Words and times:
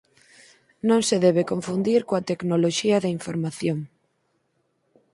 Non 0.89 1.01
se 1.07 1.17
debe 1.25 1.49
confundir 1.51 2.01
coa 2.07 2.25
tecnoloxía 2.29 2.97
da 3.03 3.13
información. 3.17 3.79